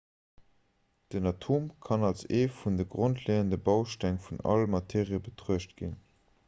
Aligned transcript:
den 1.13 1.27
atom 1.31 1.69
kann 1.87 2.03
als 2.07 2.25
ee 2.37 2.47
vun 2.61 2.79
de 2.81 2.87
grondleeënde 2.95 3.61
bausteng 3.69 4.19
vun 4.27 4.43
all 4.55 4.69
materie 4.77 5.23
betruecht 5.29 5.77
ginn 5.83 5.99